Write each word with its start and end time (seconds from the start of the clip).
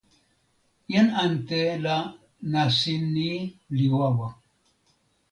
jan 0.91 1.07
ante 1.25 1.59
la 1.85 1.97
nasin 2.53 3.03
ni 3.15 3.31
li 3.75 3.85
wawa. 3.95 4.27